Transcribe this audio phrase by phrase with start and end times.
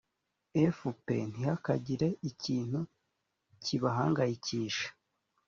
[0.77, 2.79] fp ntihakagire ikintu
[3.63, 4.87] kibahangayikisha